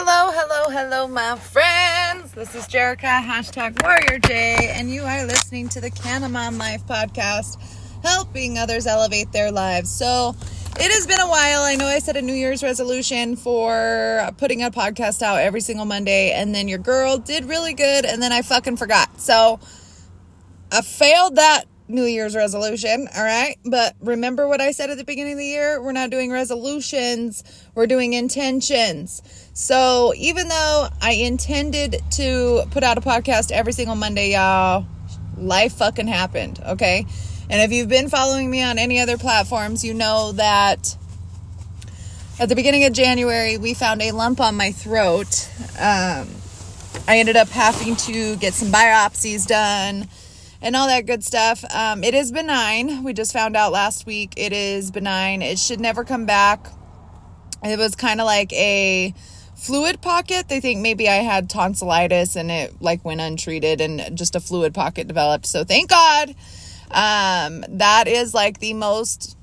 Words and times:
Hello, 0.00 0.30
hello, 0.32 0.70
hello, 0.70 1.08
my 1.08 1.36
friends. 1.36 2.30
This 2.30 2.54
is 2.54 2.68
Jerica, 2.68 3.20
hashtag 3.20 3.82
Warrior 3.82 4.20
J, 4.20 4.70
and 4.72 4.88
you 4.88 5.02
are 5.02 5.26
listening 5.26 5.68
to 5.70 5.80
the 5.80 5.90
Canna 5.90 6.28
Mom 6.28 6.56
Life 6.56 6.86
podcast, 6.86 7.60
helping 8.04 8.58
others 8.58 8.86
elevate 8.86 9.32
their 9.32 9.50
lives. 9.50 9.90
So, 9.90 10.36
it 10.76 10.92
has 10.92 11.08
been 11.08 11.18
a 11.18 11.28
while. 11.28 11.62
I 11.62 11.74
know 11.74 11.86
I 11.86 11.98
set 11.98 12.16
a 12.16 12.22
New 12.22 12.32
Year's 12.32 12.62
resolution 12.62 13.34
for 13.34 14.30
putting 14.36 14.62
a 14.62 14.70
podcast 14.70 15.20
out 15.20 15.40
every 15.40 15.60
single 15.60 15.84
Monday, 15.84 16.30
and 16.30 16.54
then 16.54 16.68
your 16.68 16.78
girl 16.78 17.18
did 17.18 17.46
really 17.46 17.74
good, 17.74 18.04
and 18.04 18.22
then 18.22 18.30
I 18.30 18.42
fucking 18.42 18.76
forgot. 18.76 19.20
So, 19.20 19.58
I 20.70 20.80
failed 20.82 21.34
that 21.34 21.64
New 21.88 22.04
Year's 22.04 22.36
resolution, 22.36 23.08
all 23.16 23.24
right? 23.24 23.56
But 23.64 23.96
remember 24.00 24.46
what 24.46 24.60
I 24.60 24.72
said 24.72 24.90
at 24.90 24.98
the 24.98 25.04
beginning 25.04 25.32
of 25.32 25.38
the 25.38 25.46
year? 25.46 25.82
We're 25.82 25.92
not 25.92 26.10
doing 26.10 26.30
resolutions, 26.30 27.42
we're 27.74 27.86
doing 27.86 28.12
intentions. 28.12 29.22
So 29.54 30.12
even 30.16 30.48
though 30.48 30.88
I 31.00 31.12
intended 31.12 32.02
to 32.12 32.64
put 32.70 32.84
out 32.84 32.98
a 32.98 33.00
podcast 33.00 33.50
every 33.50 33.72
single 33.72 33.96
Monday, 33.96 34.32
y'all, 34.32 34.86
life 35.38 35.74
fucking 35.74 36.08
happened, 36.08 36.60
okay? 36.64 37.06
And 37.50 37.62
if 37.62 37.72
you've 37.72 37.88
been 37.88 38.10
following 38.10 38.50
me 38.50 38.62
on 38.62 38.78
any 38.78 39.00
other 39.00 39.16
platforms, 39.16 39.82
you 39.82 39.94
know 39.94 40.32
that 40.32 40.96
at 42.38 42.48
the 42.50 42.54
beginning 42.54 42.84
of 42.84 42.92
January, 42.92 43.56
we 43.56 43.72
found 43.72 44.02
a 44.02 44.12
lump 44.12 44.40
on 44.40 44.56
my 44.56 44.72
throat. 44.72 45.48
Um, 45.78 46.28
I 47.08 47.18
ended 47.18 47.36
up 47.36 47.48
having 47.48 47.96
to 47.96 48.36
get 48.36 48.52
some 48.52 48.68
biopsies 48.68 49.46
done 49.46 50.08
and 50.60 50.74
all 50.76 50.86
that 50.86 51.06
good 51.06 51.24
stuff. 51.24 51.64
Um, 51.74 52.02
it 52.04 52.14
is 52.14 52.32
benign. 52.32 53.04
We 53.04 53.12
just 53.12 53.32
found 53.32 53.56
out 53.56 53.72
last 53.72 54.06
week 54.06 54.34
it 54.36 54.52
is 54.52 54.90
benign. 54.90 55.42
It 55.42 55.58
should 55.58 55.80
never 55.80 56.04
come 56.04 56.26
back. 56.26 56.66
It 57.62 57.78
was 57.78 57.94
kind 57.94 58.20
of 58.20 58.26
like 58.26 58.52
a 58.52 59.14
fluid 59.56 60.00
pocket. 60.00 60.48
They 60.48 60.60
think 60.60 60.80
maybe 60.80 61.08
I 61.08 61.16
had 61.16 61.50
tonsillitis 61.50 62.36
and 62.36 62.50
it 62.50 62.80
like 62.80 63.04
went 63.04 63.20
untreated 63.20 63.80
and 63.80 64.16
just 64.16 64.36
a 64.36 64.40
fluid 64.40 64.74
pocket 64.74 65.08
developed. 65.08 65.46
So 65.46 65.64
thank 65.64 65.90
God. 65.90 66.34
Um, 66.90 67.64
that 67.68 68.08
is 68.08 68.32
like 68.32 68.60
the 68.60 68.74
most 68.74 69.36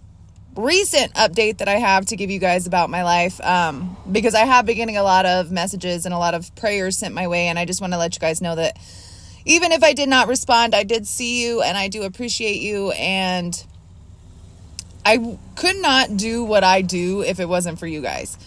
recent 0.55 1.13
update 1.16 1.58
that 1.58 1.67
I 1.67 1.75
have 1.75 2.05
to 2.08 2.16
give 2.16 2.31
you 2.31 2.39
guys 2.39 2.66
about 2.66 2.89
my 2.89 3.03
life 3.03 3.41
um, 3.41 3.97
because 4.11 4.33
I 4.33 4.45
have 4.45 4.66
been 4.66 4.77
getting 4.77 4.97
a 4.97 5.03
lot 5.03 5.25
of 5.25 5.52
messages 5.52 6.05
and 6.05 6.13
a 6.13 6.17
lot 6.17 6.33
of 6.33 6.53
prayers 6.55 6.97
sent 6.97 7.13
my 7.13 7.27
way, 7.27 7.47
and 7.47 7.59
I 7.59 7.66
just 7.66 7.81
want 7.81 7.93
to 7.93 7.99
let 7.99 8.16
you 8.16 8.19
guys 8.19 8.41
know 8.41 8.55
that 8.55 8.77
even 9.45 9.71
if 9.71 9.83
I 9.83 9.93
did 9.93 10.09
not 10.09 10.27
respond, 10.27 10.75
I 10.75 10.83
did 10.83 11.07
see 11.07 11.45
you 11.45 11.61
and 11.61 11.77
I 11.77 11.88
do 11.88 12.03
appreciate 12.03 12.61
you. 12.61 12.91
And 12.91 13.63
I 15.05 15.37
could 15.55 15.77
not 15.77 16.17
do 16.17 16.43
what 16.43 16.63
I 16.63 16.81
do 16.81 17.21
if 17.21 17.39
it 17.39 17.47
wasn't 17.47 17.79
for 17.79 17.87
you 17.87 18.02
guys. 18.02 18.37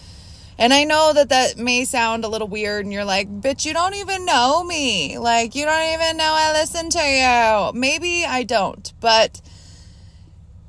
And 0.57 0.73
I 0.73 0.83
know 0.83 1.13
that 1.13 1.29
that 1.29 1.57
may 1.57 1.85
sound 1.85 2.25
a 2.25 2.27
little 2.27 2.49
weird, 2.49 2.83
and 2.83 2.91
you're 2.91 3.05
like, 3.05 3.29
bitch, 3.29 3.65
you 3.65 3.71
don't 3.71 3.95
even 3.95 4.25
know 4.25 4.61
me. 4.61 5.17
Like, 5.17 5.55
you 5.55 5.63
don't 5.63 5.93
even 5.93 6.17
know 6.17 6.33
I 6.35 6.51
listen 6.51 6.89
to 6.89 6.99
you. 6.99 7.79
Maybe 7.79 8.25
I 8.25 8.43
don't, 8.43 8.91
but 8.99 9.39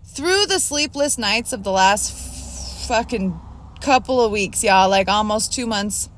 through 0.04 0.46
the 0.46 0.60
sleepless 0.60 1.18
nights 1.18 1.52
of 1.52 1.64
the 1.64 1.72
last 1.72 2.86
fucking 2.86 3.36
couple 3.80 4.20
of 4.20 4.30
weeks, 4.30 4.62
y'all, 4.62 4.88
like 4.88 5.08
almost 5.08 5.52
two 5.52 5.66
months, 5.66 6.08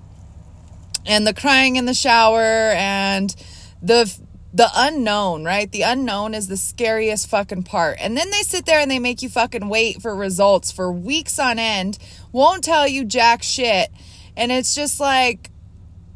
and 1.07 1.27
the 1.27 1.33
crying 1.33 1.77
in 1.77 1.87
the 1.87 1.95
shower 1.95 2.73
and 2.77 3.35
the 3.83 4.13
the 4.55 4.69
unknown, 4.75 5.45
right? 5.45 5.71
The 5.73 5.83
unknown 5.83 6.35
is 6.35 6.47
the 6.47 6.59
scariest 6.59 7.29
fucking 7.29 7.63
part. 7.63 7.97
And 8.01 8.17
then 8.17 8.31
they 8.31 8.43
sit 8.43 8.67
there 8.67 8.81
and 8.81 8.91
they 8.91 8.99
make 8.99 9.23
you 9.23 9.31
fucking 9.31 9.69
wait 9.69 10.03
for 10.03 10.15
results 10.15 10.71
for 10.71 10.93
weeks 10.93 11.39
on 11.39 11.59
end, 11.59 11.99
won't 12.33 12.63
tell 12.63 12.87
you 12.87 13.05
jack 13.05 13.43
shit. 13.43 13.91
And 14.37 14.53
it's 14.53 14.75
just 14.75 15.01
like, 15.01 15.51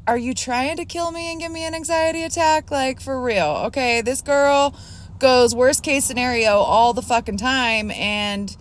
are 0.07 0.19
you 0.19 0.35
trying 0.35 0.77
to 0.77 0.85
kill 0.85 1.11
me 1.11 1.33
and 1.33 1.41
give 1.41 1.51
me 1.51 1.65
an 1.65 1.75
anxiety 1.75 2.23
attack? 2.23 2.71
Like, 2.71 3.01
for 3.01 3.21
real. 3.21 3.63
Okay, 3.67 4.03
this 4.03 4.21
girl 4.21 4.75
goes 5.19 5.55
worst 5.55 5.83
case 5.83 6.05
scenario 6.05 6.59
all 6.59 6.93
the 6.93 7.03
fucking 7.03 7.39
time. 7.39 7.91
And 7.91 8.55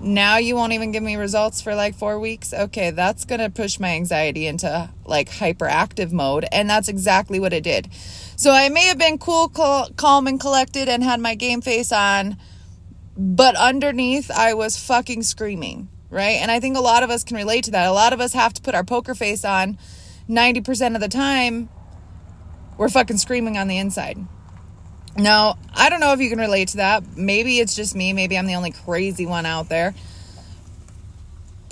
now 0.00 0.38
you 0.38 0.56
won't 0.56 0.72
even 0.72 0.90
give 0.90 1.02
me 1.02 1.16
results 1.16 1.60
for 1.60 1.74
like 1.74 1.94
four 1.94 2.18
weeks. 2.18 2.52
Okay, 2.52 2.90
that's 2.90 3.26
gonna 3.26 3.50
push 3.50 3.78
my 3.78 3.90
anxiety 3.90 4.46
into 4.46 4.90
like 5.04 5.28
hyperactive 5.28 6.12
mode. 6.12 6.46
And 6.50 6.68
that's 6.68 6.88
exactly 6.88 7.38
what 7.38 7.52
it 7.52 7.62
did. 7.62 7.90
So 8.42 8.50
I 8.50 8.70
may 8.70 8.86
have 8.86 8.98
been 8.98 9.18
cool, 9.18 9.50
calm, 9.50 10.26
and 10.26 10.40
collected 10.40 10.88
and 10.88 11.00
had 11.00 11.20
my 11.20 11.36
game 11.36 11.60
face 11.60 11.92
on, 11.92 12.36
but 13.16 13.54
underneath 13.54 14.32
I 14.32 14.54
was 14.54 14.76
fucking 14.76 15.22
screaming, 15.22 15.88
right? 16.10 16.38
And 16.40 16.50
I 16.50 16.58
think 16.58 16.76
a 16.76 16.80
lot 16.80 17.04
of 17.04 17.10
us 17.10 17.22
can 17.22 17.36
relate 17.36 17.62
to 17.66 17.70
that. 17.70 17.86
A 17.86 17.92
lot 17.92 18.12
of 18.12 18.20
us 18.20 18.32
have 18.32 18.52
to 18.54 18.60
put 18.60 18.74
our 18.74 18.82
poker 18.82 19.14
face 19.14 19.44
on 19.44 19.78
90% 20.28 20.96
of 20.96 21.00
the 21.00 21.06
time. 21.06 21.68
We're 22.76 22.88
fucking 22.88 23.18
screaming 23.18 23.58
on 23.58 23.68
the 23.68 23.78
inside. 23.78 24.18
Now, 25.16 25.56
I 25.72 25.88
don't 25.88 26.00
know 26.00 26.12
if 26.12 26.18
you 26.18 26.28
can 26.28 26.40
relate 26.40 26.66
to 26.70 26.78
that. 26.78 27.16
Maybe 27.16 27.60
it's 27.60 27.76
just 27.76 27.94
me. 27.94 28.12
Maybe 28.12 28.36
I'm 28.36 28.46
the 28.46 28.56
only 28.56 28.72
crazy 28.72 29.24
one 29.24 29.46
out 29.46 29.68
there. 29.68 29.94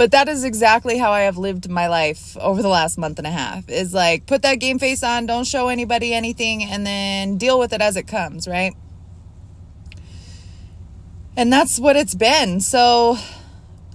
But 0.01 0.13
that 0.13 0.31
is 0.31 0.45
exactly 0.45 0.97
how 0.97 1.13
I 1.13 1.21
have 1.25 1.37
lived 1.37 1.69
my 1.69 1.87
life 1.89 2.35
over 2.39 2.63
the 2.63 2.71
last 2.71 2.97
month 2.97 3.19
and 3.19 3.27
a 3.27 3.31
half. 3.31 3.69
Is 3.69 3.93
like 3.93 4.25
put 4.25 4.41
that 4.41 4.55
game 4.55 4.79
face 4.79 5.03
on, 5.03 5.27
don't 5.27 5.45
show 5.45 5.69
anybody 5.69 6.15
anything, 6.15 6.65
and 6.65 6.87
then 6.87 7.37
deal 7.37 7.59
with 7.59 7.75
it 7.75 7.83
as 7.83 7.99
it 7.99 8.05
comes, 8.05 8.49
right? 8.49 8.73
And 11.37 11.53
that's 11.53 11.79
what 11.79 11.97
it's 11.97 12.15
been. 12.15 12.61
So, 12.61 13.19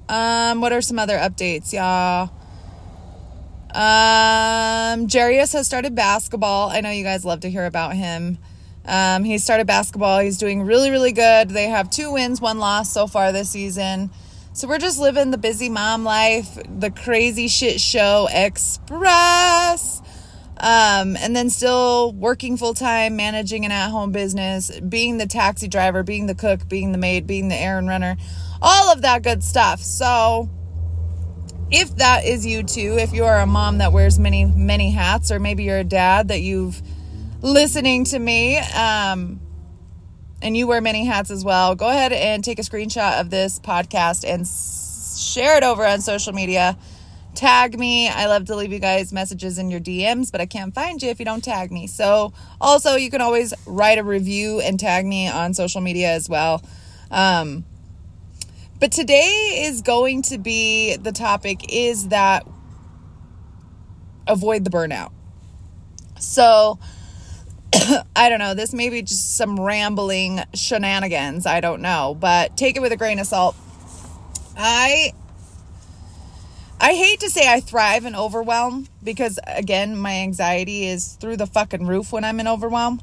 um, 0.07 0.61
what 0.61 0.71
are 0.71 0.81
some 0.81 0.99
other 0.99 1.17
updates, 1.17 1.73
y'all? 1.73 2.29
Um, 3.73 5.07
Jarius 5.07 5.53
has 5.53 5.65
started 5.65 5.95
basketball. 5.95 6.69
I 6.69 6.81
know 6.81 6.91
you 6.91 7.03
guys 7.03 7.25
love 7.25 7.39
to 7.39 7.49
hear 7.49 7.65
about 7.65 7.95
him. 7.95 8.37
Um, 8.85 9.23
he 9.23 9.39
started 9.39 9.65
basketball. 9.65 10.19
He's 10.19 10.37
doing 10.37 10.61
really, 10.61 10.91
really 10.91 11.13
good. 11.13 11.49
They 11.49 11.65
have 11.69 11.89
two 11.89 12.11
wins, 12.11 12.39
one 12.39 12.59
loss 12.59 12.91
so 12.91 13.07
far 13.07 13.31
this 13.31 13.49
season. 13.49 14.11
So 14.55 14.69
we're 14.69 14.77
just 14.77 15.01
living 15.01 15.31
the 15.31 15.37
busy 15.37 15.67
mom 15.67 16.05
life, 16.05 16.57
the 16.79 16.89
crazy 16.89 17.49
shit 17.49 17.81
show 17.81 18.29
express. 18.31 20.01
Um, 20.57 21.17
and 21.17 21.35
then 21.35 21.49
still 21.49 22.13
working 22.13 22.55
full 22.55 22.73
time, 22.73 23.17
managing 23.17 23.65
an 23.65 23.73
at 23.73 23.89
home 23.89 24.13
business, 24.13 24.71
being 24.79 25.17
the 25.17 25.25
taxi 25.25 25.67
driver, 25.67 26.03
being 26.03 26.27
the 26.27 26.35
cook, 26.35 26.69
being 26.69 26.93
the 26.93 26.97
maid, 26.97 27.27
being 27.27 27.49
the 27.49 27.61
errand 27.61 27.89
runner, 27.89 28.15
all 28.61 28.93
of 28.93 29.01
that 29.01 29.23
good 29.23 29.43
stuff. 29.43 29.81
So, 29.81 30.49
if 31.69 31.93
that 31.97 32.23
is 32.23 32.45
you 32.45 32.63
too, 32.63 32.95
if 32.97 33.11
you 33.11 33.25
are 33.25 33.41
a 33.41 33.45
mom 33.45 33.79
that 33.79 33.91
wears 33.91 34.17
many, 34.17 34.45
many 34.45 34.89
hats, 34.89 35.33
or 35.33 35.39
maybe 35.39 35.65
you're 35.65 35.79
a 35.79 35.83
dad 35.83 36.29
that 36.29 36.39
you've 36.39 36.81
listening 37.41 38.05
to 38.05 38.19
me, 38.19 38.59
um, 38.59 39.41
and 40.45 40.55
you 40.55 40.67
wear 40.67 40.79
many 40.79 41.05
hats 41.05 41.31
as 41.31 41.43
well, 41.43 41.73
go 41.73 41.89
ahead 41.89 42.13
and 42.13 42.43
take 42.43 42.59
a 42.59 42.61
screenshot 42.61 43.19
of 43.19 43.31
this 43.31 43.59
podcast 43.59 44.23
and 44.23 44.45
share 45.17 45.57
it 45.57 45.63
over 45.63 45.83
on 45.83 46.01
social 46.01 46.33
media. 46.33 46.77
Tag 47.33 47.79
me. 47.79 48.07
I 48.09 48.27
love 48.27 48.45
to 48.45 48.55
leave 48.55 48.71
you 48.71 48.77
guys 48.77 49.11
messages 49.11 49.57
in 49.57 49.71
your 49.71 49.79
DMs, 49.79 50.31
but 50.31 50.41
I 50.41 50.45
can't 50.45 50.71
find 50.71 51.01
you 51.01 51.09
if 51.09 51.17
you 51.17 51.25
don't 51.25 51.43
tag 51.43 51.71
me. 51.71 51.87
So, 51.87 52.31
also, 52.61 52.95
you 52.95 53.09
can 53.09 53.21
always 53.21 53.55
write 53.65 53.97
a 53.97 54.03
review 54.03 54.59
and 54.59 54.79
tag 54.79 55.07
me 55.07 55.27
on 55.27 55.55
social 55.55 55.81
media 55.81 56.11
as 56.11 56.29
well. 56.29 56.61
Um, 57.09 57.65
but 58.79 58.91
today 58.91 59.63
is 59.65 59.81
going 59.81 60.21
to 60.23 60.37
be 60.37 60.95
the 60.95 61.11
topic 61.11 61.73
is 61.73 62.09
that 62.09 62.47
avoid 64.27 64.63
the 64.63 64.69
burnout. 64.69 65.11
So, 66.19 66.77
I 68.15 68.29
don't 68.29 68.39
know. 68.39 68.53
This 68.53 68.73
may 68.73 68.89
be 68.89 69.01
just 69.01 69.35
some 69.37 69.59
rambling 69.59 70.41
shenanigans. 70.53 71.45
I 71.45 71.61
don't 71.61 71.81
know, 71.81 72.15
but 72.19 72.57
take 72.57 72.75
it 72.75 72.81
with 72.81 72.91
a 72.91 72.97
grain 72.97 73.19
of 73.19 73.27
salt. 73.27 73.55
I 74.57 75.13
I 76.79 76.93
hate 76.93 77.21
to 77.21 77.29
say 77.29 77.51
I 77.51 77.61
thrive 77.61 78.05
in 78.05 78.15
overwhelm 78.15 78.87
because 79.03 79.39
again, 79.47 79.97
my 79.97 80.13
anxiety 80.21 80.85
is 80.85 81.13
through 81.13 81.37
the 81.37 81.47
fucking 81.47 81.87
roof 81.87 82.11
when 82.11 82.23
I'm 82.23 82.39
in 82.39 82.47
overwhelm. 82.47 83.01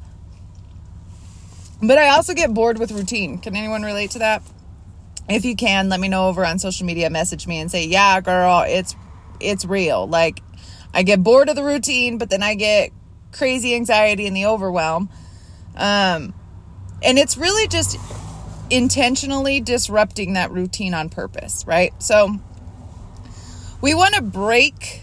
But 1.80 1.98
I 1.98 2.10
also 2.10 2.32
get 2.32 2.54
bored 2.54 2.78
with 2.78 2.92
routine. 2.92 3.38
Can 3.38 3.56
anyone 3.56 3.82
relate 3.82 4.12
to 4.12 4.20
that? 4.20 4.42
If 5.28 5.44
you 5.44 5.56
can, 5.56 5.88
let 5.88 5.98
me 6.00 6.08
know 6.08 6.28
over 6.28 6.44
on 6.44 6.58
social 6.58 6.86
media, 6.86 7.10
message 7.10 7.46
me 7.46 7.58
and 7.58 7.70
say, 7.70 7.86
"Yeah, 7.86 8.20
girl, 8.20 8.64
it's 8.66 8.94
it's 9.40 9.64
real." 9.64 10.06
Like 10.06 10.42
I 10.94 11.02
get 11.02 11.22
bored 11.22 11.48
of 11.48 11.56
the 11.56 11.64
routine, 11.64 12.18
but 12.18 12.30
then 12.30 12.42
I 12.42 12.54
get 12.54 12.92
crazy 13.32 13.74
anxiety 13.74 14.26
and 14.26 14.36
the 14.36 14.46
overwhelm. 14.46 15.08
Um, 15.76 16.34
and 17.02 17.18
it's 17.18 17.36
really 17.36 17.66
just 17.66 17.98
intentionally 18.70 19.60
disrupting 19.60 20.34
that 20.34 20.50
routine 20.50 20.94
on 20.94 21.08
purpose, 21.08 21.64
right? 21.66 21.92
So 22.02 22.38
we 23.80 23.94
want 23.94 24.14
to 24.14 24.22
break 24.22 25.02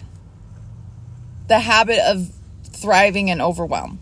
the 1.48 1.60
habit 1.60 2.00
of 2.00 2.32
thriving 2.64 3.30
and 3.30 3.42
overwhelm 3.42 4.00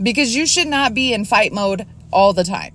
because 0.00 0.34
you 0.34 0.46
should 0.46 0.68
not 0.68 0.94
be 0.94 1.12
in 1.12 1.24
fight 1.24 1.52
mode 1.52 1.86
all 2.12 2.32
the 2.32 2.44
time. 2.44 2.74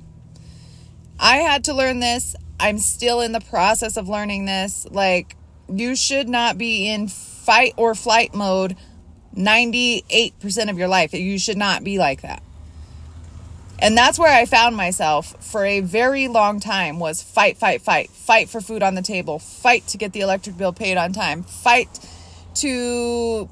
I 1.20 1.38
had 1.38 1.64
to 1.66 1.74
learn 1.74 2.00
this. 2.00 2.36
I'm 2.60 2.80
still 2.80 3.22
in 3.22 3.32
the 3.32 3.40
process 3.40 3.98
of 3.98 4.10
learning 4.10 4.46
this. 4.46 4.86
Like, 4.90 5.36
you 5.72 5.96
should 5.96 6.30
not 6.30 6.58
be 6.58 6.88
in 6.88 7.08
fight 7.08 7.74
or 7.78 7.96
flight 7.96 8.34
mode 8.34 8.76
98% 9.38 10.69
of 10.69 10.78
your 10.78 10.88
life. 10.88 11.13
You 11.13 11.38
should 11.39 11.57
not 11.57 11.84
be 11.84 11.98
like 11.98 12.22
that. 12.22 12.42
And 13.80 13.95
that's 13.95 14.18
where 14.18 14.34
I 14.34 14.45
found 14.45 14.75
myself 14.75 15.36
for 15.44 15.63
a 15.63 15.81
very 15.81 16.28
long 16.28 16.60
time 16.60 16.98
was 16.98 17.22
fight, 17.22 17.57
fight, 17.57 17.81
fight. 17.81 18.10
Fight 18.10 18.50
for 18.50 18.60
food 18.60 18.81
on 18.81 18.95
the 18.95 19.04
table. 19.04 19.38
Fight 19.38 19.86
to 19.88 19.98
get 19.98 20.13
the 20.13 20.22
electric 20.22 20.57
bill 20.57 20.74
paid 20.74 20.98
on 20.98 21.13
time. 21.13 21.44
Fight 21.44 21.88
to 22.56 23.48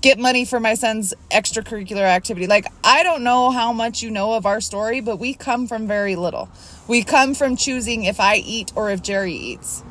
get 0.00 0.18
money 0.18 0.44
for 0.44 0.58
my 0.58 0.74
son's 0.74 1.14
extracurricular 1.30 2.02
activity. 2.02 2.46
Like, 2.48 2.66
I 2.82 3.04
don't 3.04 3.22
know 3.22 3.50
how 3.50 3.72
much 3.72 4.02
you 4.02 4.10
know 4.10 4.34
of 4.34 4.46
our 4.46 4.60
story, 4.60 5.00
but 5.00 5.18
we 5.18 5.32
come 5.32 5.68
from 5.68 5.86
very 5.86 6.16
little. 6.16 6.50
We 6.88 7.04
come 7.04 7.34
from 7.34 7.56
choosing 7.56 8.04
if 8.04 8.18
I 8.18 8.36
eat 8.36 8.72
or 8.74 8.90
if 8.90 9.00
Jerry 9.00 9.32
eats. 9.32 9.84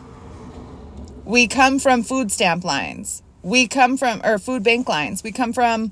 We 1.24 1.47
come 1.47 1.80
from 1.80 2.03
food 2.03 2.31
stamp 2.31 2.65
lines. 2.65 3.22
We 3.44 3.68
come 3.68 3.98
from, 3.98 4.22
or 4.24 4.40
food 4.40 4.63
bank 4.63 4.90
lines. 4.90 5.22
We 5.24 5.31
come 5.31 5.54
from 5.54 5.92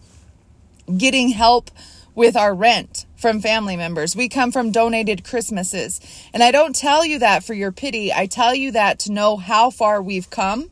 getting 0.98 1.30
help 1.30 1.69
with 2.15 2.36
our 2.36 2.53
rent 2.53 3.06
from 3.15 3.39
family 3.39 3.75
members. 3.75 4.15
We 4.15 4.27
come 4.30 4.51
from 4.51 4.71
donated 4.71 5.24
Christmases. 5.24 6.01
And 6.33 6.42
I 6.42 6.51
don't 6.51 6.75
tell 6.75 7.06
you 7.06 7.19
that 7.19 7.44
for 7.44 7.53
your 7.53 7.71
pity. 7.71 8.12
I 8.12 8.25
tell 8.25 8.56
you 8.56 8.71
that 8.71 9.00
to 9.00 9.12
know 9.12 9.38
how 9.38 9.69
far 9.69 10.01
we've 10.01 10.30
come 10.30 10.71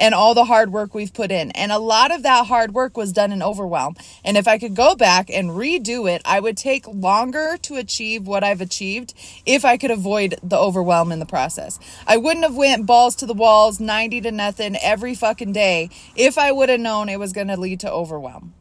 and 0.00 0.14
all 0.14 0.34
the 0.34 0.46
hard 0.46 0.72
work 0.72 0.94
we've 0.94 1.12
put 1.12 1.30
in. 1.30 1.50
And 1.52 1.70
a 1.70 1.78
lot 1.78 2.12
of 2.12 2.24
that 2.24 2.46
hard 2.46 2.72
work 2.72 2.96
was 2.96 3.12
done 3.12 3.30
in 3.30 3.42
overwhelm. 3.42 3.94
And 4.24 4.36
if 4.36 4.48
I 4.48 4.58
could 4.58 4.74
go 4.74 4.96
back 4.96 5.30
and 5.30 5.50
redo 5.50 6.10
it, 6.10 6.22
I 6.24 6.40
would 6.40 6.56
take 6.56 6.88
longer 6.88 7.58
to 7.62 7.76
achieve 7.76 8.26
what 8.26 8.42
I've 8.42 8.62
achieved 8.62 9.14
if 9.44 9.64
I 9.64 9.76
could 9.76 9.90
avoid 9.90 10.36
the 10.42 10.58
overwhelm 10.58 11.12
in 11.12 11.20
the 11.20 11.26
process. 11.26 11.78
I 12.06 12.16
wouldn't 12.16 12.44
have 12.44 12.56
went 12.56 12.86
balls 12.86 13.14
to 13.16 13.26
the 13.26 13.34
walls, 13.34 13.78
90 13.78 14.22
to 14.22 14.32
nothing 14.32 14.76
every 14.76 15.14
fucking 15.14 15.52
day 15.52 15.90
if 16.16 16.38
I 16.38 16.50
would 16.50 16.70
have 16.70 16.80
known 16.80 17.08
it 17.08 17.18
was 17.18 17.34
going 17.34 17.48
to 17.48 17.60
lead 17.60 17.80
to 17.80 17.92
overwhelm. 17.92 18.54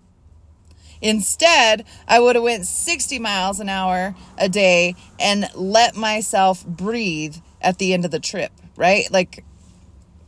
Instead, 1.01 1.85
I 2.09 2.19
would 2.19 2.35
have 2.35 2.44
went 2.44 2.65
60 2.65 3.19
miles 3.19 3.62
an 3.62 3.69
hour 3.69 4.15
a 4.38 4.50
day 4.50 4.95
and 5.18 5.50
let 5.56 5.95
myself 5.95 6.65
breathe 6.65 7.38
at 7.62 7.77
the 7.77 7.94
end 7.94 8.03
of 8.03 8.12
the 8.12 8.19
trip, 8.19 8.51
right? 8.75 9.09
Like 9.09 9.45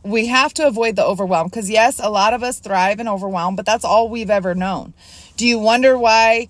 we 0.04 0.26
have 0.26 0.52
to 0.54 0.66
avoid 0.66 0.96
the 0.96 1.04
overwhelm 1.04 1.48
because 1.48 1.70
yes, 1.70 2.00
a 2.02 2.10
lot 2.10 2.34
of 2.34 2.42
us 2.42 2.58
thrive 2.58 3.00
in 3.00 3.08
overwhelm, 3.08 3.56
but 3.56 3.66
that's 3.66 3.84
all 3.84 4.08
we've 4.08 4.30
ever 4.30 4.54
known. 4.54 4.94
Do 5.36 5.46
you 5.46 5.58
wonder 5.58 5.96
why 5.96 6.48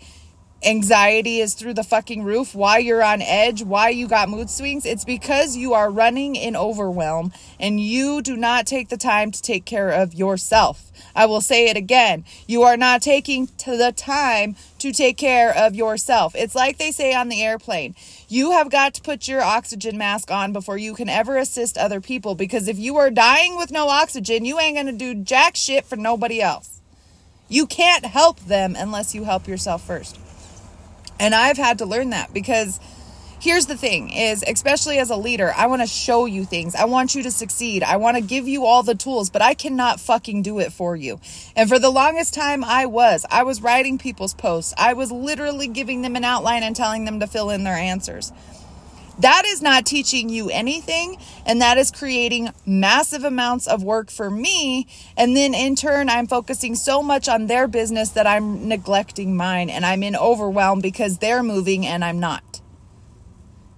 anxiety 0.64 1.40
is 1.40 1.54
through 1.54 1.74
the 1.74 1.82
fucking 1.82 2.22
roof, 2.22 2.54
why 2.54 2.78
you're 2.78 3.02
on 3.02 3.20
edge, 3.20 3.62
why 3.62 3.88
you 3.88 4.06
got 4.06 4.28
mood 4.28 4.48
swings? 4.48 4.86
It's 4.86 5.04
because 5.04 5.56
you 5.56 5.74
are 5.74 5.90
running 5.90 6.36
in 6.36 6.56
overwhelm 6.56 7.32
and 7.58 7.80
you 7.80 8.22
do 8.22 8.36
not 8.36 8.66
take 8.66 8.88
the 8.88 8.96
time 8.96 9.30
to 9.32 9.42
take 9.42 9.64
care 9.64 9.90
of 9.90 10.14
yourself. 10.14 10.90
I 11.14 11.26
will 11.26 11.40
say 11.40 11.68
it 11.68 11.76
again. 11.76 12.24
You 12.46 12.62
are 12.62 12.76
not 12.76 13.02
taking 13.02 13.48
to 13.58 13.76
the 13.76 13.92
time 13.92 14.56
to 14.82 14.92
take 14.92 15.16
care 15.16 15.56
of 15.56 15.76
yourself. 15.76 16.34
It's 16.34 16.56
like 16.56 16.76
they 16.76 16.90
say 16.90 17.14
on 17.14 17.28
the 17.28 17.40
airplane. 17.40 17.94
You 18.28 18.50
have 18.50 18.68
got 18.68 18.94
to 18.94 19.02
put 19.02 19.28
your 19.28 19.40
oxygen 19.40 19.96
mask 19.96 20.32
on 20.32 20.52
before 20.52 20.76
you 20.76 20.94
can 20.94 21.08
ever 21.08 21.36
assist 21.36 21.78
other 21.78 22.00
people 22.00 22.34
because 22.34 22.66
if 22.66 22.78
you 22.78 22.96
are 22.96 23.08
dying 23.08 23.56
with 23.56 23.70
no 23.70 23.88
oxygen, 23.88 24.44
you 24.44 24.58
ain't 24.58 24.74
going 24.74 24.86
to 24.86 24.92
do 24.92 25.14
jack 25.14 25.54
shit 25.54 25.84
for 25.84 25.94
nobody 25.94 26.42
else. 26.42 26.80
You 27.48 27.66
can't 27.66 28.04
help 28.04 28.40
them 28.40 28.74
unless 28.76 29.14
you 29.14 29.22
help 29.22 29.46
yourself 29.46 29.86
first. 29.86 30.18
And 31.20 31.32
I've 31.32 31.58
had 31.58 31.78
to 31.78 31.86
learn 31.86 32.10
that 32.10 32.34
because 32.34 32.80
here's 33.42 33.66
the 33.66 33.76
thing 33.76 34.08
is 34.08 34.44
especially 34.46 34.98
as 34.98 35.10
a 35.10 35.16
leader 35.16 35.52
i 35.56 35.66
want 35.66 35.82
to 35.82 35.86
show 35.88 36.26
you 36.26 36.44
things. 36.44 36.76
I 36.76 36.84
want 36.84 37.16
you 37.16 37.24
to 37.24 37.30
succeed. 37.32 37.82
I 37.82 37.96
want 37.96 38.16
to 38.16 38.22
give 38.22 38.46
you 38.46 38.64
all 38.64 38.84
the 38.84 38.94
tools 38.94 39.30
but 39.30 39.42
i 39.42 39.52
cannot 39.52 39.98
fucking 39.98 40.42
do 40.42 40.60
it 40.60 40.72
for 40.72 40.94
you. 40.94 41.18
And 41.56 41.68
for 41.68 41.80
the 41.80 41.90
longest 41.90 42.34
time 42.34 42.62
i 42.62 42.86
was. 42.86 43.26
I 43.30 43.42
was 43.42 43.60
writing 43.60 43.98
people's 43.98 44.32
posts. 44.32 44.72
I 44.78 44.92
was 44.92 45.10
literally 45.10 45.66
giving 45.66 46.02
them 46.02 46.14
an 46.14 46.22
outline 46.22 46.62
and 46.62 46.76
telling 46.76 47.04
them 47.04 47.18
to 47.18 47.26
fill 47.26 47.50
in 47.50 47.64
their 47.64 47.74
answers. 47.74 48.32
That 49.18 49.42
is 49.44 49.60
not 49.60 49.86
teaching 49.86 50.28
you 50.28 50.48
anything 50.48 51.16
and 51.44 51.60
that 51.60 51.78
is 51.78 51.90
creating 51.90 52.50
massive 52.64 53.24
amounts 53.24 53.66
of 53.66 53.82
work 53.82 54.10
for 54.10 54.30
me. 54.30 54.86
And 55.16 55.36
then 55.36 55.52
in 55.52 55.74
turn 55.74 56.08
i'm 56.08 56.28
focusing 56.28 56.76
so 56.76 57.02
much 57.02 57.28
on 57.28 57.48
their 57.48 57.66
business 57.66 58.10
that 58.10 58.28
i'm 58.28 58.68
neglecting 58.68 59.36
mine 59.36 59.68
and 59.68 59.84
i'm 59.84 60.04
in 60.04 60.14
overwhelm 60.14 60.80
because 60.80 61.18
they're 61.18 61.42
moving 61.42 61.84
and 61.84 62.04
i'm 62.04 62.20
not 62.20 62.51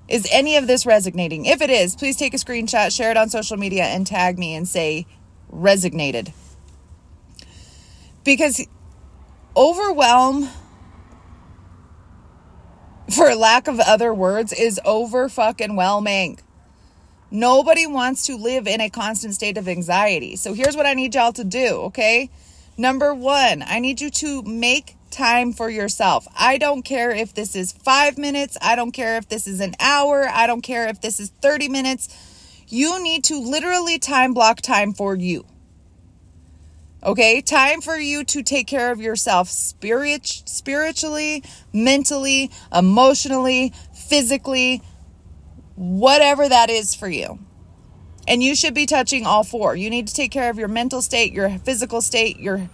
is 0.08 0.28
any 0.30 0.56
of 0.56 0.66
this 0.66 0.84
resonating? 0.84 1.46
If 1.46 1.62
it 1.62 1.70
is, 1.70 1.96
please 1.96 2.16
take 2.16 2.34
a 2.34 2.38
screenshot, 2.38 2.94
share 2.94 3.10
it 3.10 3.16
on 3.16 3.30
social 3.30 3.56
media, 3.56 3.84
and 3.84 4.06
tag 4.06 4.38
me 4.38 4.54
and 4.54 4.68
say 4.68 5.06
resonated. 5.52 6.32
Because 8.22 8.66
overwhelm, 9.56 10.48
for 13.14 13.34
lack 13.34 13.68
of 13.68 13.80
other 13.80 14.12
words, 14.12 14.52
is 14.52 14.80
over 14.84 15.28
fucking 15.28 15.76
whelming. 15.76 16.38
Nobody 17.30 17.86
wants 17.86 18.26
to 18.26 18.36
live 18.36 18.66
in 18.66 18.80
a 18.80 18.88
constant 18.88 19.34
state 19.34 19.58
of 19.58 19.68
anxiety. 19.68 20.36
So 20.36 20.54
here's 20.54 20.76
what 20.76 20.86
I 20.86 20.94
need 20.94 21.14
y'all 21.14 21.32
to 21.32 21.44
do, 21.44 21.82
okay? 21.86 22.30
Number 22.76 23.14
one, 23.14 23.62
I 23.66 23.78
need 23.78 24.00
you 24.00 24.10
to 24.10 24.42
make 24.42 24.93
time 25.14 25.52
for 25.52 25.70
yourself. 25.70 26.26
I 26.36 26.58
don't 26.58 26.82
care 26.82 27.10
if 27.10 27.32
this 27.32 27.54
is 27.56 27.72
five 27.72 28.18
minutes. 28.18 28.58
I 28.60 28.76
don't 28.76 28.92
care 28.92 29.16
if 29.16 29.28
this 29.28 29.46
is 29.46 29.60
an 29.60 29.74
hour. 29.80 30.28
I 30.28 30.46
don't 30.46 30.60
care 30.60 30.88
if 30.88 31.00
this 31.00 31.20
is 31.20 31.30
30 31.40 31.68
minutes. 31.68 32.08
You 32.68 33.02
need 33.02 33.24
to 33.24 33.38
literally 33.38 33.98
time 33.98 34.34
block 34.34 34.60
time 34.60 34.92
for 34.92 35.14
you. 35.14 35.46
Okay, 37.04 37.42
time 37.42 37.80
for 37.80 37.96
you 37.96 38.24
to 38.24 38.42
take 38.42 38.66
care 38.66 38.90
of 38.90 39.00
yourself 39.00 39.48
spirit, 39.48 40.26
spiritually, 40.26 41.44
mentally, 41.72 42.50
emotionally, 42.74 43.72
physically, 43.94 44.82
whatever 45.76 46.48
that 46.48 46.70
is 46.70 46.94
for 46.94 47.08
you. 47.08 47.38
And 48.26 48.42
you 48.42 48.54
should 48.54 48.72
be 48.72 48.86
touching 48.86 49.26
all 49.26 49.44
four. 49.44 49.76
You 49.76 49.90
need 49.90 50.08
to 50.08 50.14
take 50.14 50.30
care 50.30 50.48
of 50.48 50.58
your 50.58 50.68
mental 50.68 51.02
state, 51.02 51.32
your 51.34 51.50
physical 51.58 52.00
state, 52.00 52.40
your 52.40 52.70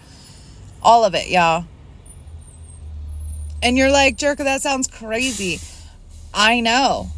all 0.80 1.04
of 1.04 1.14
it, 1.14 1.28
y'all. 1.28 1.64
And 3.62 3.76
you're 3.76 3.90
like, 3.90 4.16
Jerica, 4.16 4.44
that 4.44 4.62
sounds 4.62 4.86
crazy. 4.86 5.60
I 6.32 6.60
know. 6.60 7.10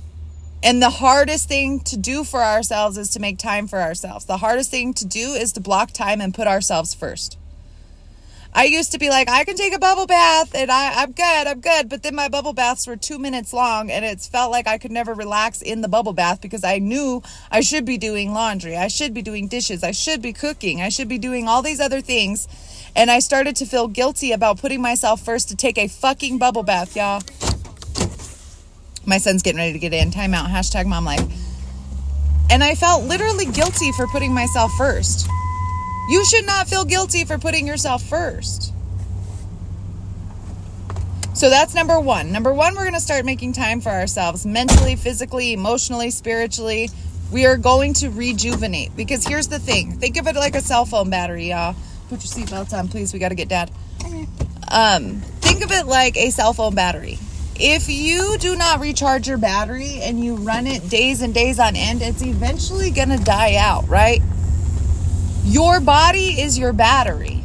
And 0.62 0.80
the 0.80 0.90
hardest 0.90 1.48
thing 1.48 1.80
to 1.80 1.96
do 1.96 2.24
for 2.24 2.42
ourselves 2.42 2.96
is 2.96 3.10
to 3.10 3.20
make 3.20 3.38
time 3.38 3.66
for 3.66 3.80
ourselves. 3.80 4.24
The 4.24 4.38
hardest 4.38 4.70
thing 4.70 4.94
to 4.94 5.06
do 5.06 5.32
is 5.32 5.52
to 5.52 5.60
block 5.60 5.92
time 5.92 6.20
and 6.20 6.34
put 6.34 6.46
ourselves 6.46 6.94
first. 6.94 7.36
I 8.54 8.64
used 8.64 8.92
to 8.92 8.98
be 8.98 9.08
like, 9.08 9.30
I 9.30 9.44
can 9.44 9.56
take 9.56 9.74
a 9.74 9.78
bubble 9.78 10.06
bath 10.06 10.54
and 10.54 10.70
I, 10.70 11.02
I'm 11.02 11.12
good, 11.12 11.46
I'm 11.46 11.60
good. 11.60 11.88
But 11.88 12.02
then 12.02 12.14
my 12.14 12.28
bubble 12.28 12.52
baths 12.52 12.86
were 12.86 12.96
two 12.96 13.18
minutes 13.18 13.52
long 13.52 13.90
and 13.90 14.04
it 14.04 14.20
felt 14.20 14.50
like 14.50 14.66
I 14.66 14.76
could 14.76 14.90
never 14.90 15.14
relax 15.14 15.62
in 15.62 15.80
the 15.80 15.88
bubble 15.88 16.12
bath 16.12 16.42
because 16.42 16.62
I 16.62 16.78
knew 16.78 17.22
I 17.50 17.62
should 17.62 17.86
be 17.86 17.96
doing 17.96 18.34
laundry, 18.34 18.76
I 18.76 18.88
should 18.88 19.14
be 19.14 19.22
doing 19.22 19.48
dishes, 19.48 19.82
I 19.82 19.92
should 19.92 20.20
be 20.20 20.34
cooking, 20.34 20.82
I 20.82 20.90
should 20.90 21.08
be 21.08 21.18
doing 21.18 21.48
all 21.48 21.62
these 21.62 21.80
other 21.80 22.02
things 22.02 22.46
and 22.94 23.10
I 23.10 23.20
started 23.20 23.56
to 23.56 23.66
feel 23.66 23.88
guilty 23.88 24.32
about 24.32 24.60
putting 24.60 24.82
myself 24.82 25.24
first 25.24 25.48
to 25.48 25.56
take 25.56 25.78
a 25.78 25.88
fucking 25.88 26.36
bubble 26.36 26.62
bath, 26.62 26.94
y'all. 26.94 27.22
My 29.06 29.18
son's 29.18 29.42
getting 29.42 29.58
ready 29.58 29.72
to 29.72 29.78
get 29.78 29.92
in. 29.92 30.10
Timeout. 30.10 30.48
Hashtag 30.48 30.86
mom 30.86 31.04
life. 31.04 31.20
And 32.50 32.62
I 32.62 32.74
felt 32.74 33.04
literally 33.04 33.46
guilty 33.46 33.92
for 33.92 34.06
putting 34.06 34.32
myself 34.32 34.70
first. 34.76 35.26
You 36.08 36.24
should 36.24 36.46
not 36.46 36.68
feel 36.68 36.84
guilty 36.84 37.24
for 37.24 37.38
putting 37.38 37.66
yourself 37.66 38.02
first. 38.02 38.72
So 41.34 41.48
that's 41.48 41.74
number 41.74 41.98
one. 41.98 42.30
Number 42.30 42.52
one, 42.52 42.74
we're 42.74 42.82
going 42.82 42.94
to 42.94 43.00
start 43.00 43.24
making 43.24 43.54
time 43.54 43.80
for 43.80 43.88
ourselves 43.88 44.44
mentally, 44.44 44.96
physically, 44.96 45.52
emotionally, 45.52 46.10
spiritually. 46.10 46.90
We 47.32 47.46
are 47.46 47.56
going 47.56 47.94
to 47.94 48.10
rejuvenate 48.10 48.94
because 48.94 49.26
here's 49.26 49.48
the 49.48 49.58
thing 49.58 49.92
think 49.98 50.18
of 50.18 50.26
it 50.26 50.36
like 50.36 50.54
a 50.54 50.60
cell 50.60 50.84
phone 50.84 51.08
battery, 51.08 51.48
y'all. 51.48 51.74
Put 52.10 52.22
your 52.22 52.46
seatbelts 52.46 52.76
on, 52.78 52.88
please. 52.88 53.14
We 53.14 53.18
got 53.18 53.30
to 53.30 53.34
get 53.34 53.48
dad. 53.48 53.70
Um, 54.70 55.20
think 55.40 55.64
of 55.64 55.72
it 55.72 55.86
like 55.86 56.16
a 56.16 56.30
cell 56.30 56.52
phone 56.52 56.74
battery. 56.74 57.18
If 57.56 57.88
you 57.88 58.36
do 58.38 58.54
not 58.54 58.80
recharge 58.80 59.28
your 59.28 59.38
battery 59.38 60.00
and 60.02 60.22
you 60.22 60.36
run 60.36 60.66
it 60.66 60.88
days 60.88 61.22
and 61.22 61.32
days 61.32 61.58
on 61.58 61.76
end, 61.76 62.02
it's 62.02 62.22
eventually 62.22 62.90
going 62.90 63.08
to 63.10 63.18
die 63.18 63.56
out, 63.56 63.88
right? 63.88 64.20
Your 65.44 65.80
body 65.80 66.40
is 66.40 66.56
your 66.56 66.72
battery. 66.72 67.40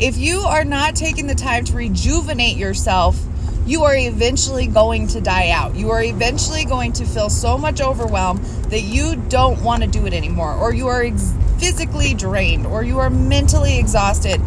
If 0.00 0.16
you 0.16 0.40
are 0.40 0.64
not 0.64 0.96
taking 0.96 1.28
the 1.28 1.34
time 1.34 1.64
to 1.66 1.76
rejuvenate 1.76 2.56
yourself, 2.56 3.20
you 3.64 3.84
are 3.84 3.94
eventually 3.94 4.66
going 4.66 5.06
to 5.08 5.20
die 5.20 5.50
out. 5.50 5.76
You 5.76 5.90
are 5.90 6.02
eventually 6.02 6.64
going 6.64 6.92
to 6.94 7.04
feel 7.04 7.30
so 7.30 7.58
much 7.58 7.80
overwhelm 7.80 8.42
that 8.70 8.80
you 8.80 9.14
don't 9.28 9.62
want 9.62 9.84
to 9.84 9.88
do 9.88 10.06
it 10.06 10.12
anymore, 10.12 10.52
or 10.54 10.72
you 10.72 10.88
are 10.88 11.04
ex- 11.04 11.32
physically 11.58 12.14
drained 12.14 12.66
or 12.66 12.82
you 12.82 12.98
are 12.98 13.10
mentally 13.10 13.78
exhausted, 13.78 14.40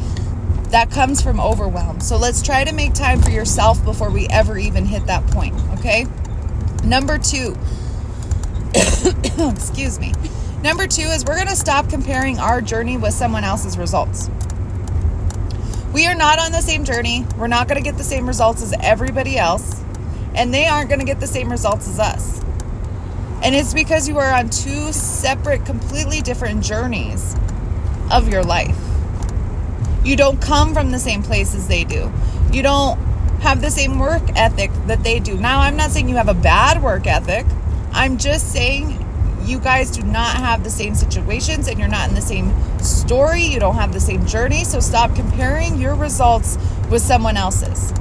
that 0.72 0.90
comes 0.92 1.22
from 1.22 1.40
overwhelm. 1.40 2.02
So 2.02 2.18
let's 2.18 2.42
try 2.42 2.64
to 2.64 2.74
make 2.74 2.94
time 2.94 3.22
for 3.22 3.30
yourself 3.30 3.84
before 3.86 4.10
we 4.10 4.28
ever 4.28 4.58
even 4.58 4.86
hit 4.86 5.06
that 5.06 5.26
point, 5.28 5.56
okay? 5.78 6.08
Number 6.84 7.18
two, 7.18 7.58
excuse 9.54 10.00
me. 10.00 10.14
Number 10.64 10.86
two 10.86 11.02
is 11.02 11.26
we're 11.26 11.36
going 11.36 11.48
to 11.48 11.56
stop 11.56 11.90
comparing 11.90 12.38
our 12.38 12.62
journey 12.62 12.96
with 12.96 13.16
someone 13.16 13.44
else's 13.44 13.80
results. 13.80 14.30
We 15.92 16.06
are 16.06 16.14
not 16.14 16.38
on 16.38 16.52
the 16.52 16.62
same 16.62 16.86
journey. 16.86 17.26
We're 17.36 17.48
not 17.48 17.68
going 17.68 17.82
to 17.82 17.84
get 17.84 17.98
the 17.98 18.04
same 18.04 18.28
results 18.28 18.62
as 18.62 18.74
everybody 18.80 19.40
else, 19.40 19.82
and 20.36 20.54
they 20.54 20.68
aren't 20.68 20.88
going 20.88 21.00
to 21.00 21.06
get 21.06 21.20
the 21.20 21.28
same 21.28 21.50
results 21.50 21.88
as 21.88 22.00
us. 22.00 22.42
And 23.44 23.56
it's 23.56 23.74
because 23.74 24.08
you 24.08 24.20
are 24.20 24.32
on 24.32 24.52
two 24.52 24.94
separate, 24.94 25.66
completely 25.66 26.22
different 26.22 26.64
journeys 26.64 27.36
of 28.12 28.30
your 28.30 28.44
life. 28.44 28.78
You 30.06 30.16
don't 30.16 30.40
come 30.40 30.76
from 30.76 30.92
the 30.92 31.00
same 31.00 31.24
place 31.24 31.56
as 31.56 31.68
they 31.68 31.84
do. 31.86 32.12
You 32.54 32.62
don't 32.62 33.00
have 33.42 33.62
the 33.62 33.72
same 33.72 33.98
work 33.98 34.22
ethic 34.36 34.70
that 34.86 35.04
they 35.04 35.20
do. 35.20 35.38
Now, 35.38 35.62
I'm 35.62 35.76
not 35.76 35.90
saying 35.90 36.08
you 36.08 36.18
have 36.18 36.30
a 36.30 36.36
bad 36.36 36.84
work 36.84 37.08
ethic. 37.08 37.48
I'm 37.94 38.20
just 38.20 38.54
saying 38.54 39.01
you 39.44 39.60
guys 39.60 39.92
do 39.92 40.04
not 40.04 40.36
have 40.36 40.64
the 40.64 40.70
same 40.70 40.96
situations 40.96 41.68
and 41.68 41.80
you're 41.80 41.88
not 41.88 42.10
in 42.10 42.16
the 42.16 42.22
same 42.22 42.54
story. 42.80 43.44
You 43.44 43.60
don't 43.60 43.76
have 43.76 43.94
the 43.94 44.00
same 44.00 44.26
journey. 44.26 44.64
So 44.64 44.80
stop 44.80 45.16
comparing 45.16 45.80
your 45.80 45.96
results 45.96 46.58
with 46.90 47.02
someone 47.02 47.38
else's. 47.38 47.92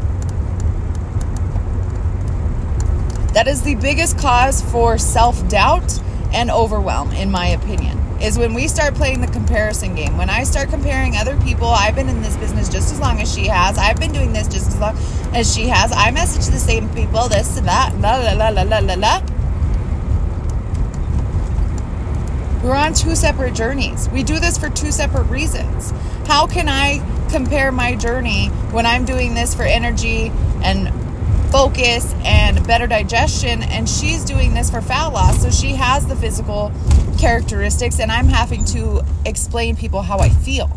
That 3.32 3.46
is 3.46 3.62
the 3.62 3.76
biggest 3.76 4.18
cause 4.18 4.60
for 4.60 4.98
self 4.98 5.48
doubt 5.48 6.00
and 6.32 6.50
overwhelm, 6.50 7.12
in 7.12 7.30
my 7.30 7.46
opinion, 7.46 7.98
is 8.20 8.38
when 8.38 8.54
we 8.54 8.66
start 8.66 8.94
playing 8.94 9.20
the 9.20 9.28
comparison 9.28 9.94
game. 9.94 10.16
When 10.16 10.28
I 10.28 10.42
start 10.42 10.68
comparing 10.68 11.16
other 11.16 11.36
people, 11.42 11.68
I've 11.68 11.94
been 11.94 12.08
in 12.08 12.22
this 12.22 12.36
business 12.36 12.68
just 12.68 12.92
as 12.92 13.00
long 13.00 13.20
as 13.20 13.32
she 13.32 13.46
has. 13.46 13.78
I've 13.78 13.98
been 13.98 14.12
doing 14.12 14.32
this 14.32 14.48
just 14.48 14.68
as 14.68 14.78
long 14.78 14.96
as 15.32 15.52
she 15.54 15.68
has. 15.68 15.92
I 15.92 16.10
message 16.10 16.52
the 16.52 16.58
same 16.58 16.88
people, 16.90 17.28
this 17.28 17.60
that, 17.60 17.96
la 17.98 18.16
la 18.16 18.32
la 18.32 18.48
la 18.48 18.62
la 18.62 18.78
la 18.78 18.94
la. 18.94 19.39
We're 22.62 22.74
on 22.74 22.92
two 22.92 23.16
separate 23.16 23.54
journeys. 23.54 24.08
We 24.10 24.22
do 24.22 24.38
this 24.38 24.58
for 24.58 24.68
two 24.68 24.92
separate 24.92 25.24
reasons. 25.24 25.92
How 26.26 26.46
can 26.46 26.68
I 26.68 27.00
compare 27.30 27.72
my 27.72 27.96
journey 27.96 28.48
when 28.72 28.84
I'm 28.84 29.04
doing 29.04 29.34
this 29.34 29.54
for 29.54 29.62
energy 29.62 30.30
and 30.62 30.88
focus 31.50 32.14
and 32.24 32.64
better 32.66 32.86
digestion 32.86 33.62
and 33.64 33.88
she's 33.88 34.24
doing 34.24 34.54
this 34.54 34.70
for 34.70 34.80
fat 34.80 35.06
loss 35.08 35.42
so 35.42 35.50
she 35.50 35.72
has 35.72 36.06
the 36.06 36.14
physical 36.14 36.70
characteristics 37.18 37.98
and 37.98 38.12
i'm 38.12 38.28
having 38.28 38.64
to 38.64 39.04
explain 39.26 39.74
people 39.74 40.00
how 40.00 40.18
i 40.20 40.28
feel 40.28 40.70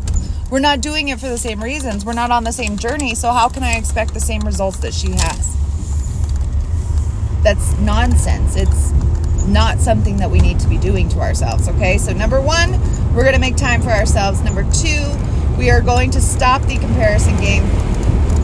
we're 0.50 0.58
not 0.58 0.80
doing 0.80 1.08
it 1.08 1.20
for 1.20 1.28
the 1.28 1.38
same 1.38 1.62
reasons 1.62 2.04
we're 2.04 2.12
not 2.12 2.32
on 2.32 2.42
the 2.42 2.50
same 2.50 2.76
journey 2.76 3.14
so 3.14 3.30
how 3.30 3.48
can 3.48 3.62
i 3.62 3.76
expect 3.76 4.12
the 4.14 4.20
same 4.20 4.40
results 4.42 4.78
that 4.78 4.92
she 4.92 5.12
has 5.12 5.56
that's 7.44 7.78
nonsense 7.78 8.56
it's 8.56 8.90
not 9.46 9.78
something 9.78 10.16
that 10.16 10.30
we 10.30 10.38
need 10.40 10.58
to 10.58 10.68
be 10.68 10.78
doing 10.78 11.08
to 11.08 11.20
ourselves 11.20 11.68
okay 11.68 11.98
so 11.98 12.12
number 12.12 12.40
one 12.40 12.72
we're 13.14 13.22
going 13.22 13.34
to 13.34 13.40
make 13.40 13.56
time 13.56 13.80
for 13.82 13.90
ourselves 13.90 14.40
number 14.42 14.62
two 14.72 15.04
we 15.58 15.70
are 15.70 15.80
going 15.80 16.10
to 16.10 16.20
stop 16.20 16.62
the 16.62 16.76
comparison 16.78 17.36
game 17.40 17.64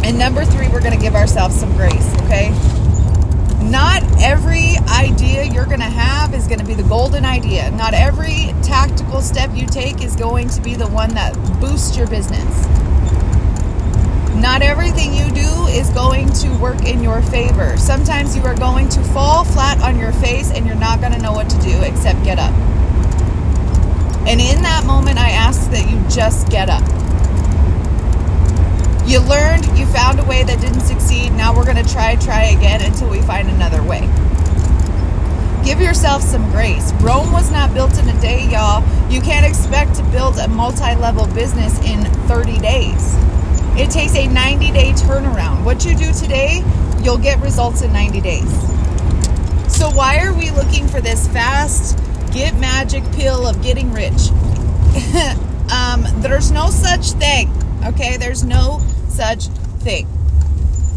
and 0.02 0.18
number 0.18 0.46
three, 0.46 0.66
we're 0.68 0.80
going 0.80 0.94
to 0.94 1.00
give 1.00 1.14
ourselves 1.14 1.54
some 1.54 1.76
grace, 1.76 2.14
okay? 2.22 2.48
Not 3.62 4.02
every 4.20 4.76
idea 4.88 5.44
you're 5.44 5.66
going 5.66 5.80
to 5.80 5.84
have 5.84 6.32
is 6.32 6.46
going 6.46 6.58
to 6.58 6.64
be 6.64 6.72
the 6.72 6.84
golden 6.84 7.26
idea. 7.26 7.70
Not 7.72 7.92
every 7.92 8.54
tactical 8.62 9.20
step 9.20 9.50
you 9.54 9.66
take 9.66 10.02
is 10.02 10.16
going 10.16 10.48
to 10.48 10.62
be 10.62 10.74
the 10.74 10.88
one 10.88 11.10
that 11.14 11.34
boosts 11.60 11.98
your 11.98 12.06
business. 12.06 12.66
Not 14.40 14.62
everything 14.62 15.12
you 15.12 15.30
do 15.30 15.66
is 15.66 15.90
going 15.90 16.32
to 16.32 16.48
work 16.56 16.82
in 16.86 17.02
your 17.02 17.20
favor. 17.20 17.76
Sometimes 17.76 18.34
you 18.34 18.42
are 18.44 18.56
going 18.56 18.88
to 18.88 19.04
fall 19.12 19.44
flat 19.44 19.82
on 19.82 19.98
your 19.98 20.12
face 20.12 20.50
and 20.50 20.66
you're 20.66 20.76
not 20.76 21.00
going 21.00 21.12
to 21.12 21.20
know 21.20 21.32
what 21.32 21.50
to 21.50 21.60
do 21.60 21.78
except 21.82 22.24
get 22.24 22.38
up. 22.38 22.54
And 24.26 24.40
in 24.40 24.62
that 24.62 24.84
moment, 24.86 25.18
I 25.18 25.28
ask 25.28 25.70
that 25.72 25.90
you 25.90 26.00
just 26.08 26.48
get 26.48 26.70
up. 26.70 26.80
You 29.06 29.20
learned, 29.20 29.66
you 29.78 29.84
found 29.86 30.20
a 30.20 30.24
way 30.24 30.42
that 30.42 30.58
didn't 30.58 30.80
succeed. 30.80 31.32
Now 31.32 31.54
we're 31.54 31.66
going 31.66 31.84
to 31.84 31.92
try, 31.92 32.16
try 32.16 32.44
again 32.44 32.80
until 32.80 33.10
we 33.10 33.20
find 33.20 33.50
another 33.50 33.82
way. 33.82 34.08
Give 35.66 35.82
yourself 35.82 36.22
some 36.22 36.50
grace. 36.50 36.94
Rome 37.02 37.30
was 37.30 37.50
not 37.50 37.74
built 37.74 37.98
in 37.98 38.08
a 38.08 38.18
day, 38.22 38.48
y'all. 38.48 38.82
You 39.10 39.20
can't 39.20 39.44
expect 39.44 39.96
to 39.96 40.02
build 40.04 40.38
a 40.38 40.48
multi 40.48 40.94
level 40.94 41.26
business 41.34 41.78
in 41.80 42.04
30 42.26 42.58
days. 42.60 43.29
It 43.78 43.90
takes 43.90 44.14
a 44.16 44.26
90 44.26 44.72
day 44.72 44.92
turnaround. 44.92 45.64
What 45.64 45.84
you 45.84 45.96
do 45.96 46.12
today, 46.12 46.62
you'll 47.02 47.18
get 47.18 47.40
results 47.40 47.82
in 47.82 47.92
90 47.92 48.20
days. 48.20 48.50
So, 49.74 49.88
why 49.90 50.18
are 50.24 50.34
we 50.34 50.50
looking 50.50 50.86
for 50.88 51.00
this 51.00 51.28
fast, 51.28 51.98
get 52.32 52.54
magic 52.56 53.04
pill 53.12 53.46
of 53.46 53.62
getting 53.62 53.92
rich? 53.92 54.30
um, 55.72 56.04
there's 56.20 56.50
no 56.50 56.68
such 56.68 57.12
thing. 57.12 57.50
Okay, 57.84 58.16
there's 58.16 58.44
no 58.44 58.82
such 59.08 59.46
thing. 59.78 60.06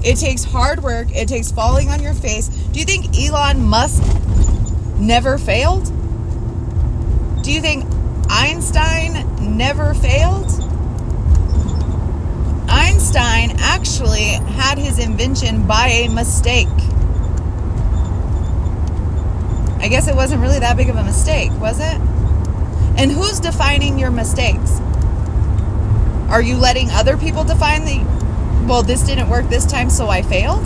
It 0.04 0.18
takes 0.18 0.44
hard 0.44 0.84
work, 0.84 1.16
it 1.16 1.30
takes 1.30 1.52
falling 1.52 1.90
on 1.90 2.02
your 2.02 2.14
face. 2.14 2.50
Do 2.50 2.80
you 2.80 2.86
think 2.86 3.18
Elon 3.18 3.62
Musk 3.62 4.04
never 5.00 5.38
failed? 5.38 5.86
Do 7.44 7.52
you 7.52 7.62
think 7.62 7.86
Einstein 8.30 9.58
never 9.58 9.94
failed? 9.94 10.50
Einstein 13.16 13.58
actually 13.60 14.30
had 14.56 14.78
his 14.78 14.98
invention 14.98 15.68
by 15.68 15.88
a 15.88 16.10
mistake. 16.10 16.68
I 19.80 19.88
guess 19.88 20.08
it 20.08 20.16
wasn't 20.16 20.42
really 20.42 20.60
that 20.60 20.78
big 20.78 20.90
of 20.90 20.96
a 20.96 21.04
mistake, 21.04 21.52
was 21.60 21.80
it? 21.80 22.00
And 22.98 23.12
who's 23.12 23.40
defining 23.40 24.00
your 24.00 24.10
mistakes? 24.10 24.80
Are 26.30 26.42
you 26.42 26.56
letting 26.56 26.90
other 26.90 27.18
people 27.18 27.44
define 27.44 27.86
the, 27.86 28.00
well, 28.68 28.82
this 28.82 29.04
didn't 29.04 29.30
work 29.30 29.48
this 29.50 29.66
time, 29.66 29.90
so 29.90 30.08
I 30.08 30.22
failed? 30.24 30.64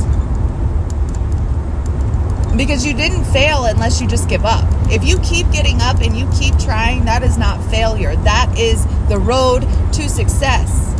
Because 2.55 2.85
you 2.85 2.93
didn't 2.93 3.25
fail 3.25 3.65
unless 3.65 3.99
you 3.99 4.07
just 4.07 4.29
give 4.29 4.45
up. 4.45 4.65
If 4.89 5.03
you 5.03 5.19
keep 5.19 5.51
getting 5.51 5.81
up 5.81 6.01
and 6.01 6.15
you 6.15 6.29
keep 6.39 6.57
trying, 6.59 7.05
that 7.05 7.23
is 7.23 7.37
not 7.37 7.61
failure. 7.69 8.15
That 8.17 8.57
is 8.57 8.85
the 9.09 9.17
road 9.17 9.61
to 9.93 10.09
success. 10.09 10.96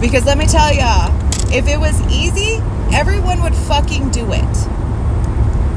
Because 0.00 0.24
let 0.24 0.38
me 0.38 0.46
tell 0.46 0.72
ya, 0.72 1.08
if 1.50 1.66
it 1.66 1.78
was 1.78 2.00
easy, 2.12 2.62
everyone 2.92 3.42
would 3.42 3.54
fucking 3.54 4.10
do 4.10 4.32
it. 4.32 4.68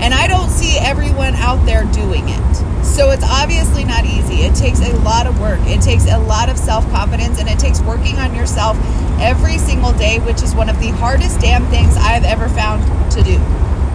And 0.02 0.14
I 0.14 0.28
don't 0.28 0.50
see 0.50 0.78
everyone 0.78 1.36
out 1.36 1.66
there 1.66 1.86
doing 1.86 2.26
it. 2.28 2.86
So 2.86 3.12
it's 3.12 3.24
obviously 3.24 3.84
not 3.84 4.06
easy. 4.06 4.42
It 4.42 4.56
takes 4.56 4.80
a 4.82 4.94
lot 4.98 5.28
of 5.28 5.40
work. 5.40 5.60
It 5.64 5.82
takes 5.82 6.06
a 6.08 6.18
lot 6.18 6.50
of 6.50 6.58
self 6.58 6.90
confidence 6.92 7.40
and 7.40 7.48
it 7.48 7.60
takes 7.60 7.80
working 7.82 8.18
on 8.18 8.36
yourself 8.36 8.78
every 9.20 9.58
single 9.58 9.94
day, 9.94 10.20
which 10.20 10.42
is 10.42 10.56
one 10.56 10.70
of 10.70 10.80
the 10.80 10.90
hardest 10.90 11.40
damn 11.40 11.66
things 11.68 11.96
I've 11.98 12.24
ever 12.24 12.50
found 12.50 12.84
to 13.12 13.24
do 13.24 13.40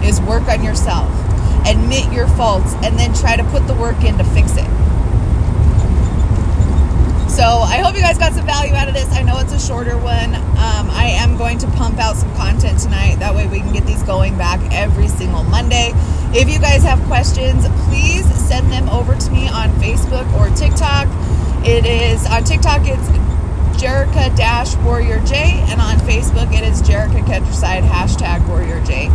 is 0.05 0.21
work 0.21 0.47
on 0.47 0.63
yourself. 0.63 1.09
Admit 1.67 2.11
your 2.13 2.27
faults 2.27 2.73
and 2.83 2.97
then 2.97 3.13
try 3.13 3.35
to 3.35 3.43
put 3.45 3.67
the 3.67 3.73
work 3.73 4.03
in 4.03 4.17
to 4.17 4.23
fix 4.23 4.55
it. 4.55 4.69
So 7.37 7.43
I 7.43 7.77
hope 7.77 7.93
you 7.93 8.01
guys 8.01 8.17
got 8.17 8.33
some 8.33 8.47
value 8.47 8.73
out 8.73 8.87
of 8.87 8.95
this. 8.95 9.13
I 9.13 9.21
know 9.21 9.37
it's 9.37 9.53
a 9.53 9.59
shorter 9.59 9.95
one. 9.95 10.33
Um, 10.33 10.89
I 10.89 11.13
am 11.21 11.37
going 11.37 11.59
to 11.59 11.67
pump 11.67 11.99
out 11.99 12.15
some 12.15 12.33
content 12.35 12.79
tonight. 12.79 13.17
That 13.19 13.35
way 13.35 13.45
we 13.45 13.59
can 13.59 13.71
get 13.71 13.85
these 13.85 14.01
going 14.01 14.35
back 14.39 14.59
every 14.73 15.07
single 15.07 15.43
Monday. 15.43 15.91
If 16.33 16.49
you 16.49 16.57
guys 16.57 16.81
have 16.81 16.99
questions, 17.05 17.67
please 17.85 18.25
send 18.47 18.71
them 18.71 18.89
over 18.89 19.13
to 19.13 19.29
me 19.31 19.47
on 19.49 19.69
Facebook 19.73 20.25
or 20.33 20.49
TikTok. 20.55 21.05
It 21.63 21.85
is 21.85 22.25
on 22.25 22.43
TikTok, 22.43 22.81
it's 22.85 23.07
Jerica 23.79 24.35
Dash 24.35 24.75
Warrior 24.77 25.19
J, 25.19 25.63
and 25.69 25.79
on 25.79 25.97
Facebook, 26.09 26.51
it 26.57 26.63
is 26.63 26.81
Jerica 26.81 27.23
Countryside 27.23 27.83
hashtag 27.83 28.47
Warrior 28.47 28.83
J. 28.83 29.09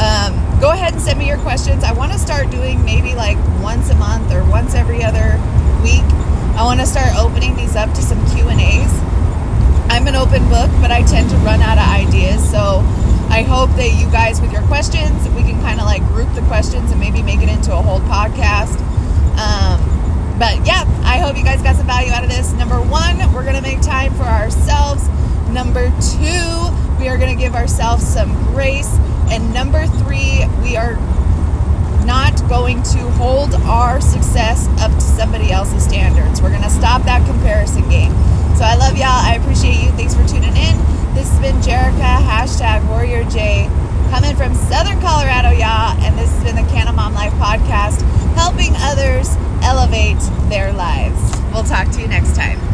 Um, 0.00 0.32
go 0.58 0.70
ahead 0.70 0.94
and 0.94 1.02
send 1.02 1.18
me 1.18 1.28
your 1.28 1.36
questions. 1.40 1.84
I 1.84 1.92
want 1.92 2.12
to 2.12 2.18
start 2.18 2.50
doing 2.50 2.82
maybe 2.86 3.14
like 3.14 3.36
once 3.60 3.90
a 3.90 3.94
month 3.96 4.32
or 4.32 4.42
once 4.48 4.74
every 4.74 5.04
other 5.04 5.38
week 5.82 6.27
I 6.58 6.64
want 6.64 6.80
to 6.80 6.86
start 6.86 7.14
opening 7.14 7.54
these 7.54 7.76
up 7.76 7.88
to 7.94 8.02
some 8.02 8.18
Q 8.34 8.48
and 8.48 8.60
A's. 8.60 8.90
I'm 9.94 10.08
an 10.08 10.16
open 10.16 10.42
book, 10.48 10.68
but 10.82 10.90
I 10.90 11.06
tend 11.06 11.30
to 11.30 11.36
run 11.46 11.62
out 11.62 11.78
of 11.78 11.86
ideas. 11.86 12.42
So 12.50 12.82
I 13.30 13.46
hope 13.46 13.70
that 13.78 13.94
you 13.94 14.10
guys, 14.10 14.40
with 14.40 14.50
your 14.50 14.66
questions, 14.66 15.22
we 15.38 15.42
can 15.46 15.60
kind 15.62 15.78
of 15.78 15.86
like 15.86 16.02
group 16.08 16.26
the 16.34 16.42
questions 16.50 16.90
and 16.90 16.98
maybe 16.98 17.22
make 17.22 17.42
it 17.42 17.48
into 17.48 17.70
a 17.70 17.80
whole 17.80 18.00
podcast. 18.10 18.74
Um, 19.38 19.78
but 20.34 20.66
yeah, 20.66 20.82
I 21.06 21.22
hope 21.22 21.38
you 21.38 21.44
guys 21.44 21.62
got 21.62 21.76
some 21.76 21.86
value 21.86 22.10
out 22.10 22.24
of 22.24 22.28
this. 22.28 22.50
Number 22.54 22.82
one, 22.82 23.22
we're 23.32 23.46
going 23.46 23.54
to 23.54 23.62
make 23.62 23.80
time 23.80 24.12
for 24.14 24.26
ourselves. 24.26 25.06
Number 25.54 25.94
two, 26.18 26.42
we 26.98 27.06
are 27.06 27.22
going 27.22 27.30
to 27.30 27.38
give 27.38 27.54
ourselves 27.54 28.02
some 28.02 28.34
grace. 28.50 28.98
And 29.30 29.54
number 29.54 29.86
three, 30.02 30.42
we 30.60 30.74
are 30.74 30.98
not 32.08 32.32
going 32.48 32.82
to 32.82 32.98
hold 33.20 33.54
our 33.68 34.00
success 34.00 34.66
up 34.80 34.90
to 34.94 35.00
somebody 35.02 35.52
else's 35.52 35.84
standards. 35.84 36.40
We're 36.40 36.48
going 36.48 36.62
to 36.62 36.70
stop 36.70 37.02
that 37.02 37.20
comparison 37.28 37.86
game. 37.90 38.12
So 38.56 38.64
I 38.64 38.76
love 38.80 38.96
y'all. 38.96 39.12
I 39.12 39.36
appreciate 39.38 39.84
you. 39.84 39.90
Thanks 39.92 40.14
for 40.14 40.26
tuning 40.26 40.56
in. 40.56 40.74
This 41.12 41.28
has 41.28 41.38
been 41.38 41.56
Jerica, 41.60 42.16
hashtag 42.24 42.80
Warrior 42.88 43.24
J. 43.24 43.68
coming 44.08 44.34
from 44.36 44.54
Southern 44.54 44.98
Colorado, 45.02 45.50
y'all. 45.50 46.00
And 46.00 46.16
this 46.18 46.32
has 46.32 46.44
been 46.44 46.56
the 46.56 46.68
Canna 46.72 46.94
Mom 46.94 47.12
Life 47.12 47.34
podcast, 47.34 48.00
helping 48.32 48.72
others 48.78 49.36
elevate 49.60 50.18
their 50.48 50.72
lives. 50.72 51.20
We'll 51.52 51.64
talk 51.64 51.90
to 51.90 52.00
you 52.00 52.08
next 52.08 52.34
time. 52.34 52.67